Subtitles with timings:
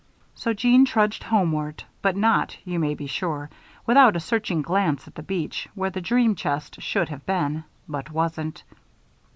[0.33, 3.51] So Jeanne trudged homeward, but not, you may be sure,
[3.85, 8.09] without a searching glance at the beach, where the dream chest should have been but
[8.09, 8.63] wasn't.